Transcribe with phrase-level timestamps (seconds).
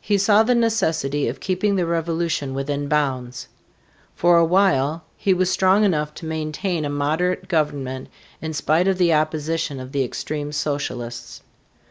[0.00, 3.46] He saw the necessity of keeping the revolution within bounds.
[4.16, 8.08] For a while he was strong enough to maintain a moderate government
[8.40, 11.42] in spite of the opposition of the extreme socialists.